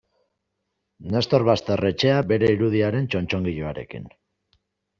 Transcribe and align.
Nestor 1.15 1.45
Basterretxea 1.49 2.17
bere 2.33 2.51
irudiaren 2.55 3.07
txotxongiloarekin. 3.13 4.13